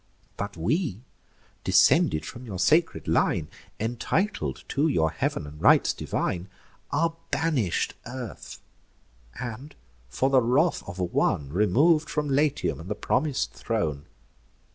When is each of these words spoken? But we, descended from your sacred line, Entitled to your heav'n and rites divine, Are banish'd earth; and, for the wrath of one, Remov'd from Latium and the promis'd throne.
But 0.35 0.57
we, 0.57 1.01
descended 1.63 2.25
from 2.25 2.43
your 2.43 2.57
sacred 2.57 3.07
line, 3.07 3.49
Entitled 3.79 4.63
to 4.69 4.87
your 4.87 5.11
heav'n 5.11 5.45
and 5.45 5.61
rites 5.61 5.93
divine, 5.93 6.49
Are 6.89 7.15
banish'd 7.29 7.93
earth; 8.07 8.59
and, 9.39 9.75
for 10.09 10.31
the 10.31 10.41
wrath 10.41 10.81
of 10.87 10.97
one, 10.97 11.49
Remov'd 11.53 12.09
from 12.09 12.29
Latium 12.29 12.79
and 12.79 12.89
the 12.89 12.95
promis'd 12.95 13.51
throne. 13.53 14.05